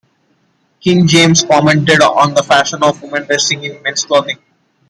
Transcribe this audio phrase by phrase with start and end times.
[0.79, 4.39] King James commented on the fashion of women dressing in men's clothing.